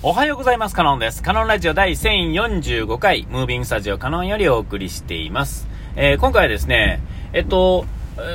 [0.00, 0.76] おはようございます。
[0.76, 1.24] カノンです。
[1.24, 5.66] カノンラジオ第1045回、ムービングスタジオカノンよりお送りしています。
[5.96, 7.84] えー、今回はですね、えっと、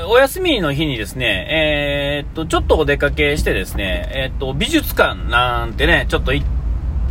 [0.09, 6.47] お休みの日にですね、えー、っと、ちょっとお出かけしてですね、え、っと、美術館なんてね、ちょっと行っ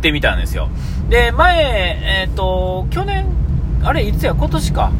[0.03, 0.69] てみたんですよ。
[1.09, 3.25] で、前、えっと、去年、
[3.83, 4.91] あれ、いつや、今年か。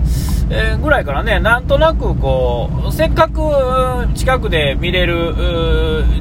[0.50, 3.40] えー、ぐらいからね、なんとなくこう、せっかく
[4.14, 5.34] 近くで見れる、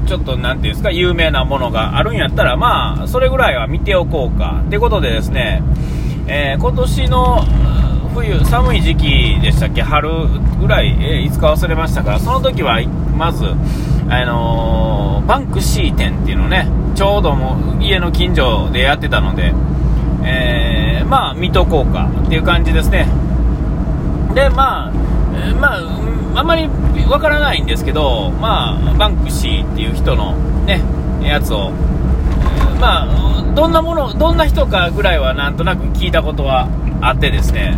[0.07, 4.63] ちょっとなんていうんですか、有名なものがあるんやったら、まあ、それぐらいは見ておこうか。
[4.67, 5.63] ってことでですね、
[6.29, 7.45] えー、今年の
[8.15, 10.09] 冬、寒い時期でしたっけ、春
[10.61, 12.81] ぐらい、えー、いつか忘れましたが、その時は、
[13.17, 13.45] まず、
[14.09, 19.53] あのー、バンクシー展っていうのね、ちょうども家の近所でやってたので、
[20.25, 23.07] えー、まあ、見とこうかっていう感じですね。
[24.35, 24.93] で、まあ、
[25.61, 26.69] まあ、あんまり
[27.09, 30.81] わからないんですけど、まあ、バンクシーっていう人のね、
[31.23, 31.71] やつを、
[32.81, 36.69] まあ、どんなもの、どんな人かぐらいはなんとなく聞いたことは
[37.01, 37.77] あってですね、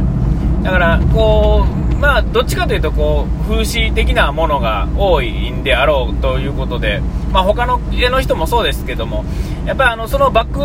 [0.62, 7.00] だから、こう、まあ、どっちかというと、こう、風刺的なものが多いんであろうということで、
[7.32, 9.24] まあ、他の家の人もそうですけども、
[9.66, 10.60] やっぱりあの、そのバック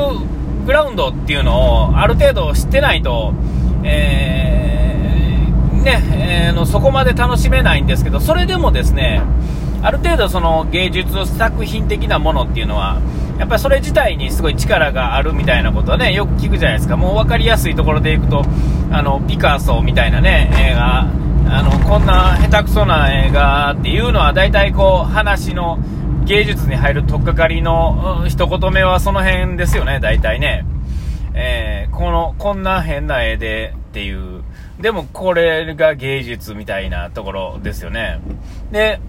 [0.69, 3.33] グラウンドっていうのをある程度知ってないと、
[3.83, 9.23] えーね、えー、のそこまで楽しめないんですけど、それでもですね、
[9.81, 13.01] ある程度その芸術作品的なものっていうのは、
[13.39, 16.97] やっぱりそれ自体にすごい力があるみたいなことはね、よく聞くじゃないですか。
[16.97, 18.45] もう分かりやすいところでいくと、
[18.91, 21.07] あの、ピカソみたいなね、映画、
[21.49, 25.79] あの、こんな下手くそな映画っていうのは大体こう、話の
[26.29, 30.63] 芸術に入る取っかかりの一言目はその辺ですよね、大体ね。
[31.33, 34.43] えー、この、こんな変な絵でっていう、
[34.79, 38.19] でもこれが芸術みたいなところですよね。
[38.71, 38.99] で、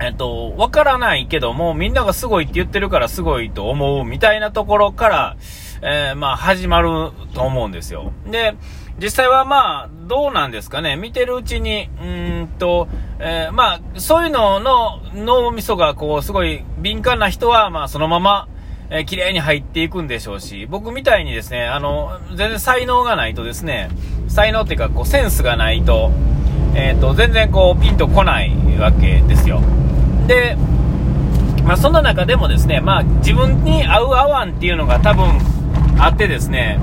[0.00, 5.36] えっと、わからないけども、みんながすごいって言ってるからすごいと思うみたいなところから、
[5.82, 8.12] えー、まあ始まると思うんですよ。
[8.26, 8.54] で、
[9.00, 10.96] 実際はまあ、どうなんですかね。
[10.96, 12.06] 見てるうちに、う
[12.44, 12.88] んと、
[13.18, 18.48] えー、まあ、そういうのの脳みそがこう、すごい敏感な人は、まあ、そのまま、
[18.90, 23.88] えー、綺麗に入っていくんでしょうし、僕みたいにですね、あの、全然才能がないとですね、
[24.28, 26.12] 才能っていうか、こう、センスがないと、
[26.74, 29.60] えっ、ー、と、全然こう、ピンとこないわけですよ。
[30.26, 30.56] で、
[31.64, 35.38] まあ、そんな中でもですね、まあ、自分に合う合わんっていうのが多分
[35.98, 36.78] あってですね、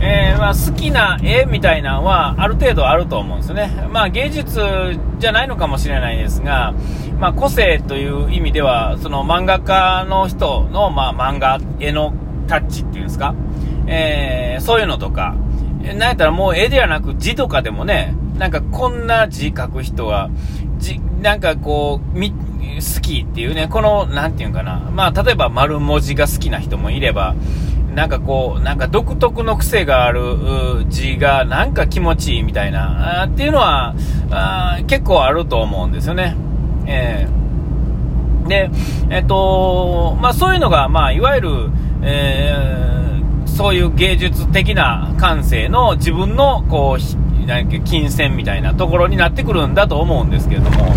[0.00, 3.88] えー、まあ、好きな絵みたいなのはある程度あると思うんですよね。
[3.90, 4.60] まあ、芸術
[5.18, 6.74] じゃないのかもしれないですが、
[7.18, 12.12] まあ、個性という意味では、その漫画家の人の、まあ、漫画、絵の
[12.48, 13.34] タッチっていうんですか、
[13.86, 15.34] えー、そういうのとか、
[15.82, 20.30] なんやったらもう絵ではなく字とかでもね、なんかこんな字書く人は、
[20.78, 27.34] 字、なんかこう、み、好きっていうね、この、なんていうかな、まあ、例えば丸文字が好きな人もいれば、
[27.94, 33.94] なんかこう、なんか独特の癖がある字がなんか気持ちいいみたいな、あっていうのは
[34.30, 36.36] あ結構あると思うんですよね。
[36.86, 38.70] えー、で、
[39.10, 41.70] えっと、まあそういうのが、まあいわゆる、
[42.02, 50.92] えー、そういう芸術的な感性の自分のこう、なんか金銭みたいなところになってくるんだと思うんですけれども、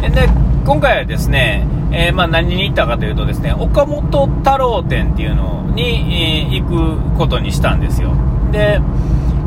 [0.00, 0.28] で、
[0.64, 8.12] 今回はですね、えー、まあ、何に行ったかというとですね、岡本太郎展っていうのに、えー、行くことにしたんですよ。
[8.50, 8.80] で、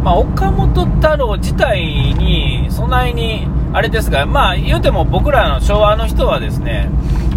[0.04, 6.90] まあ、岡本太郎自体に、そないに、あれですが、まあ、言うても僕らの昭和の人はですね、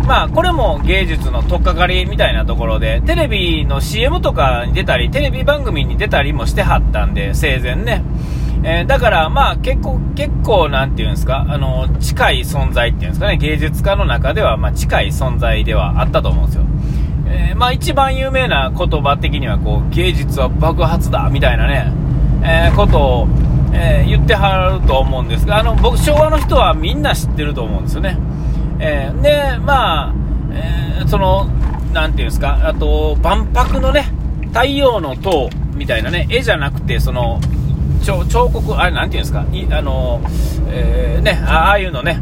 [0.06, 8.02] まあ、これも芸術の取っかかりみたいなところで、テレビの CM とかに出たり、テレビ番組に出たりもしてはったんで、生前ね。
[8.64, 16.64] えー、だから、まあ、結構、結構、なんていうんですか、あの、近い存在っていうんですかね、芸術家の中では、まあ、近い存在ではあったと思うんですよ。
[17.26, 21.92] えー、まあ、一番有名な言葉的には、こう、芸術は爆発だ、みたいなね、
[22.44, 23.28] えー、ことを、
[23.74, 28.18] え言ってはると思うんですが、あの、僕、昭和の人はみんな知ってると思うんですよね。
[28.78, 30.14] えで、まあ、
[30.52, 31.46] えその、
[31.92, 34.12] なんていうんですか、あと、万博のね、
[34.52, 37.40] 太陽の塔みたいなね、絵じゃなくて、その、
[38.02, 40.20] 彫刻、あれ、なんていうんですか、いあの、
[40.68, 42.20] えー、ね、ああいうのね、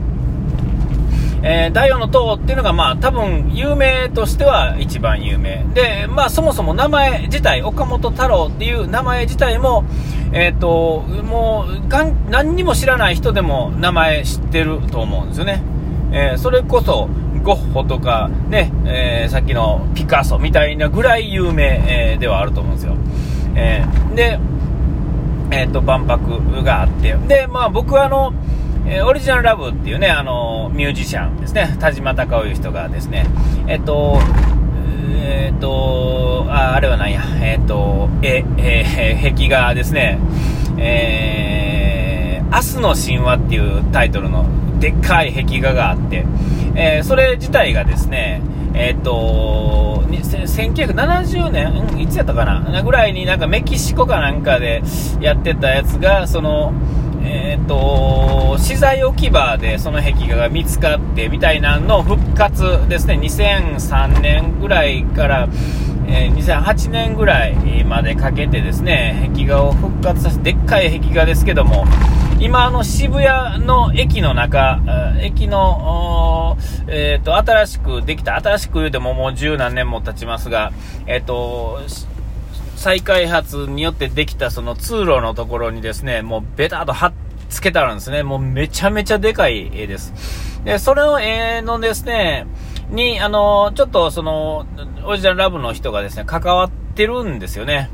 [1.43, 5.65] えー、太陽の塔っていうのが、まあ、多分、有名としては一番有名。
[5.73, 9.85] で、まあ、そもそも名前自体、岡本太郎っていう名前自体も、
[10.33, 15.63] え、ー、と、もう、がん、何にも知らない人でも名前知ってると思うんですよね。
[16.13, 17.09] えー、それこそ、
[17.43, 22.97] ゴッホとか、ね、えー、さっきのピカソみたいなぐらい有名、え、ではあると思うんですよ。
[23.55, 24.39] えー、で、
[25.51, 28.33] えっ、ー、と、万博があって、で、まあ僕はあの、
[28.87, 33.27] えー、オリジナルラブっていうね、あの、ミュージシャンですね、田島隆夫いう人がですね、
[33.67, 34.19] えっ、ー、と、
[35.23, 40.19] えっ、と、あ、あれはなんや、えっ、と、え、え、壁画ですね、
[40.79, 44.47] えー、明日の神話っていうタイトルの
[44.81, 46.25] でっかい壁画があって、
[46.75, 48.41] え、それ自体がですね、
[48.75, 54.83] えっ、と、1970年、いつやったかなぐらいになんかメキシコかなんかで
[55.21, 56.73] やってたやつが、その、
[57.23, 65.49] えっ、ー、と、資材置き場でその壁画が見つかってみたいなの復活ですね、2003年ぐらいから、
[66.07, 71.85] えー、2008年ぐらいまでかけてですね、壁画を復活させて、でっかい壁画ですけども、
[72.41, 74.81] 今、あの渋谷の駅の中、
[75.21, 76.57] 駅の、
[76.89, 80.73] えっ、ー、と、新しくできた、新しく言うてももう十何年も経ちますが、
[81.07, 81.81] えっ、ー、と、
[82.77, 87.13] 再開発によってできたその通路のところにですね、もうベターと貼っ
[87.51, 88.23] つけてあるんですね。
[88.23, 90.15] もうめちゃめちゃでかい絵です。
[90.65, 92.47] で、それの絵のですね、
[92.89, 94.65] に、あの、ちょっとその、
[95.05, 97.91] オリジナルラブの人がですね、関わってるんですよね。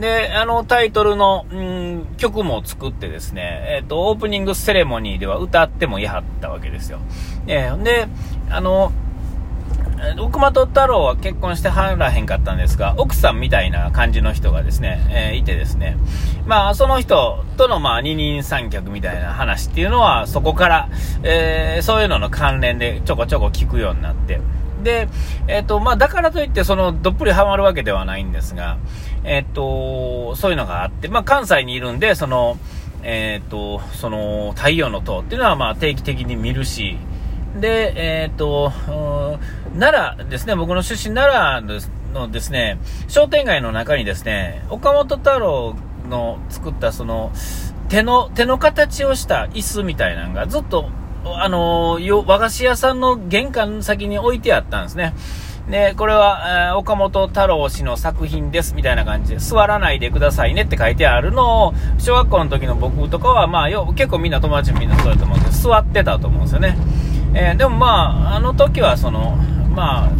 [0.00, 6.98] で、あの、タイトルの、うん、曲も作ってですね、えっ、ー、と、オープニングセレモニーでは歌ってもいはったわけですよ。
[7.46, 8.06] えー、で、
[8.50, 8.92] あの、
[10.18, 15.96] 奥本太郎は結婚してはらへんかったんですが、奥さんみたいな感じの人がですね、えー、いてですね、
[16.46, 20.88] まあ、その人との、まあ、二人三脚みたいな話っていうのは、そこから、
[21.22, 24.40] えー、そういうのの関連でちょこちょこ聞くようになって、
[24.82, 25.08] で、
[25.48, 28.76] えっ、ー、と、まあ、だからといって、その、どっぷりハマるわけではないんですが、
[29.26, 32.56] えっ、と、そういうのがあって、まあ、関西にいるんで、その、
[33.02, 36.96] えっ、と、その、太陽の塔っていうのは、まあ、定期的に見るし、
[37.60, 38.72] で、えっ、と、
[39.78, 42.78] 奈良ですね、僕の出身奈良のですね、
[43.08, 45.74] 商店街の中にですね、岡本太郎
[46.08, 47.32] の作ったその、
[47.88, 50.88] 手の、手の形をした椅子みたいなのがずっと
[51.34, 55.14] あの、和菓子屋さんの玄関先に置いてあったんですね。
[55.70, 66.76] で、これは、えー、岡本太郎氏の作品です、みたいな感じで、座らないでくださいねって書いてあるのを、小学校の時の僕とかは、まあ、よ結構みんな友達みんなそうだと思うんですけど、座ってたと思うんですよね。
[67.34, 69.36] えー、でもまあ、あの時は、その、
[69.74, 70.10] まあ、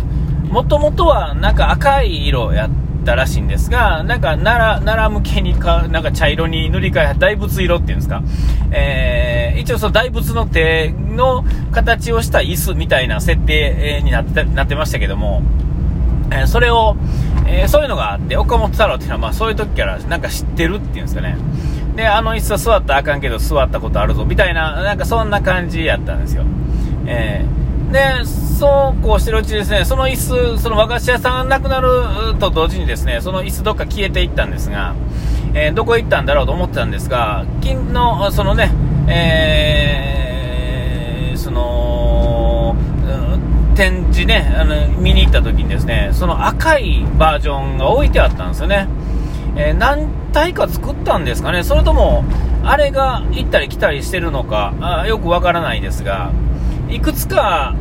[0.52, 8.22] もともとはなんか赤い色やって、ったらしいんですが、なんか奈良、奈良向けにか、なんか茶色に塗り替え、大仏色っていうんですか？
[8.72, 15.42] えー、一応その大仏の手の形をした椅子みたいな設定になってなってましたけども、
[16.32, 16.96] えー、それを、
[17.46, 21.36] えー、そういうのがあって、岡本太郎っていうのはまあそういう時からなんか知ってるっていうんですかね。
[21.94, 26.44] で、あの椅子は座ったらあかんけど座ったことあるぞみたいな、なんかそんな感じやったんですよ。
[27.06, 28.00] えーで、
[28.56, 34.94] そうこうしてるうちですね、その椅子、その和菓子屋さんがなくなると同時にですね、その椅子どっか消えていったんですが、
[35.52, 38.72] えー、どこへ行ったんだろうと思ってたんですが、金の、そのね、
[39.08, 42.76] えー、その、
[43.74, 48.88] 展示ね、あの、見に行った時にですね、その赤いバージョンが置いてあったんですよね。
[49.56, 52.24] えー、何体か作ったんですかね、それとも、
[52.64, 56.32] あれが行ったり来たりしてるのか、あよくわからないですが、
[56.88, 57.74] いくつか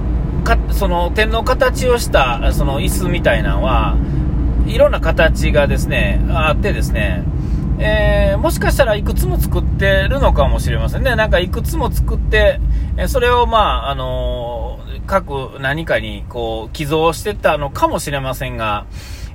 [0.45, 3.97] かその点の形をしたその椅子みたいなのは
[4.68, 7.24] いろんな形がですねあってですね、
[7.80, 11.15] えー、もしかしたらいくつも作ってるのかもしれませんね。
[11.15, 12.59] なんかいくつも作って、
[12.97, 18.86] えそれをまあ、あのー、各何かにこう寄贈してたのかもしれませんが、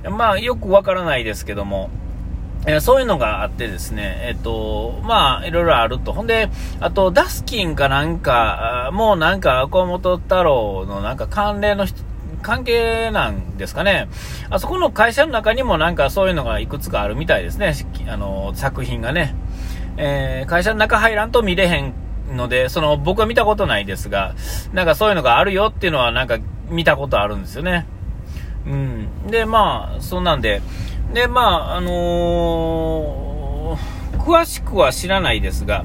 [0.09, 1.89] まあよくわからないですけども、
[2.67, 6.13] えー、そういうのがあってですね、えっ、ー、と、まあ、いろいろあると。
[6.13, 6.49] ほんで、
[6.79, 12.03] あと、ダスキンかなんか、もうなんか、岡本太郎のなんか関連の人、
[12.41, 14.07] 関係なんですかね。
[14.49, 17.73] あそこの会社の中にもなんかそういうのがいくつかあるみたいですね。
[18.07, 19.35] あの、作品がね。
[19.97, 21.93] えー、会社の中入らんと見れへん
[22.35, 24.35] ので、その、僕は見たことないですが、
[24.73, 26.37] なんかそういうのがあるよっていうのはなんか
[26.69, 27.85] 見たことあるんですよね。
[28.65, 29.27] うん。
[29.27, 30.61] で、まあ、そんなんで、
[31.13, 35.83] で、まあ、あのー、詳しくは知らないですが、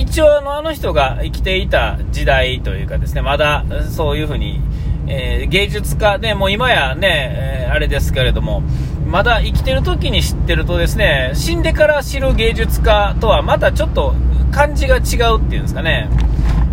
[0.00, 4.60] 一応あの、あの人が生きていた時代というかですね、まだそういうふうに、
[5.06, 8.62] えー、芸術家で、もう今やね、えー、あれですけれども、
[9.06, 14.14] まだ生きてる時に知ってるとですね、死んでから知る芸術家とはまたちょっと
[14.50, 14.98] 感じが違
[15.34, 16.08] うっていうんですかね、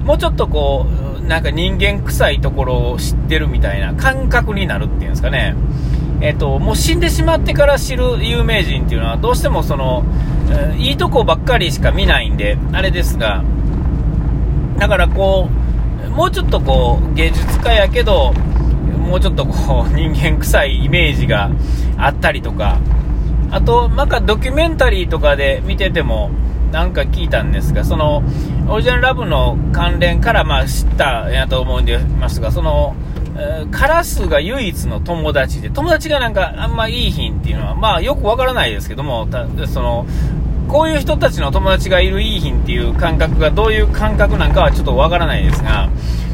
[0.03, 0.87] もうちょっとこ
[1.21, 5.55] う、なんか人間臭いところを知ってるみたいな感覚になるっていうんですかね。
[6.23, 10.05] えっと、もう死んでしまってから知る有名人っていうのは、どうしてもその、
[10.49, 13.43] えー、いいとこばっかりしか見ないんで、あれですが、
[14.77, 15.49] だからこ
[16.07, 18.31] う、もうちょっとこう、芸術家やけど、
[18.97, 21.51] もうちょっとこう、 人間臭いイメージが
[21.97, 22.77] あったりとか、
[23.51, 26.31] あと、なんかドキュメンタリーとかで見てても、
[26.71, 28.23] なんか聞いたんですが、その、
[28.69, 32.95] オリジナルラブの関連からまあ知ったやと思うんでますが、その、
[33.71, 39.27] カラスが唯一の友達で、友達がなんかあんまいい品っていうのは、まあよくわからないですけども、
[39.67, 40.05] その、
[40.67, 45.89] こういう人たちの友達がいるいい品っていう感覚がどういう感覚なんかはちょっとわからないですが、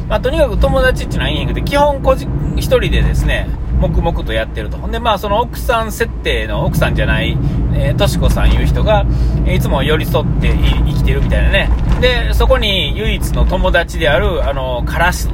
[0.08, 3.48] まあ、とにかく友達っていうのはいい品で、基本個人一人でですね、
[3.80, 4.76] 黙々とやってると。
[4.88, 7.36] で、まあ、その奥さん設定の奥さんじゃない、
[7.74, 9.06] えー、としこさんいう人が、
[9.46, 11.70] いつも寄り添って生きてるみたいなね。
[12.00, 15.30] で、そこに唯一の友達である、あの、カラス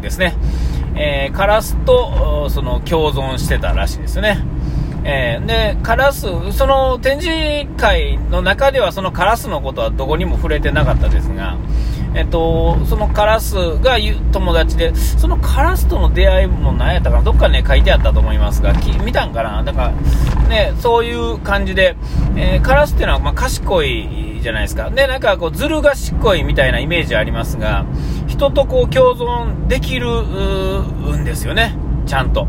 [0.00, 0.34] ですね。
[1.00, 4.44] えー、カラスと、その、共存してたらしいですね。
[5.04, 11.56] えー、で、カラス、その展示会の中ではそのカラスのことはどこにも触れてなかったですが、
[12.14, 13.96] えっと、そのカラスが
[14.32, 18.72] 友達で、そのカラスとの出会いも何やったかな、どっかね、書いてあったと思いますが、
[19.04, 19.62] 見たんかな？
[19.62, 19.92] だか
[20.42, 21.96] ら、ね、そういう感じで、
[22.36, 24.90] えー、カラスっていうのは、まあ、賢いじゃないですか。
[24.90, 27.86] で、なんかこう、ずる賢いみたいなイメージありますが、
[28.38, 30.06] 人とこう、共存できる
[31.18, 31.76] んですよね、
[32.06, 32.46] ちゃんと。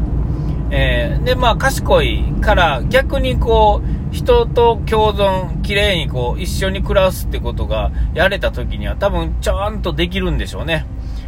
[0.70, 10.86] えー、で、まあ、賢いから逆にこう、人と共存、綺麗にこう、一緒に暮らすってことがやれた時には多分ちゃんとできるんでしょうね。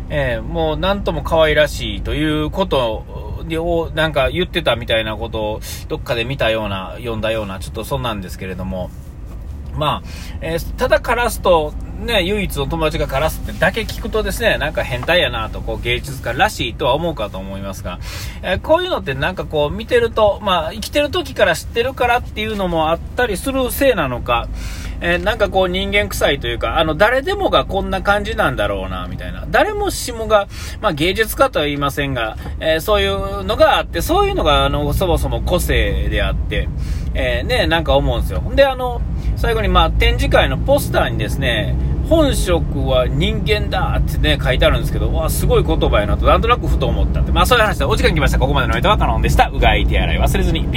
[0.10, 3.04] えー、もうなんとも可愛らしいということ
[3.50, 8.92] をなんか言ってたみたいなことをどっかで見たような、読んだような、ちょっとそんなんですけれども、
[9.76, 10.08] まあ、
[10.42, 18.00] えー、ただカラスと、ね、唯一の友達がカラスってだけ聞くとですね、なんか変態やなと、こう芸術家らしいとは思うかと思いますが、
[18.42, 24.50] えー、こういうのってなんかこう見てると、まあ生きてる時から知ってるからっていうのもあったりするせいなのか、
[25.02, 29.46] えー、なんかこう人間臭いというか、あの誰でもがこんな感じなんだろうな、みたいな。
[29.50, 30.48] 誰もしもが、
[30.82, 36.68] まあ芸術家とは言いませんが、えそういうのがあって、そういうのがあの、そもそも個性であって、
[37.14, 38.42] えね、なんか思うんですよ。
[38.56, 39.02] で、あの、
[39.36, 41.76] 最後にまあ展示会のポスターにですね、
[42.12, 47.32] 本職は人間だってね、書いてあるんですけど、わ、すごい言葉やなと、なんとなくふと思ったって。
[47.32, 48.38] まあそういう話でお時間来ました。
[48.38, 49.48] ここまでの間はカノンでした。
[49.48, 50.68] うがい手洗い忘れずに。